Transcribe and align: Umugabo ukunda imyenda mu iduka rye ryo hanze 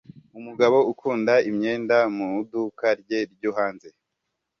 Umugabo 0.39 0.77
ukunda 0.91 1.33
imyenda 1.49 1.97
mu 2.15 2.27
iduka 2.43 2.87
rye 2.99 3.19
ryo 3.33 3.51
hanze 3.57 3.87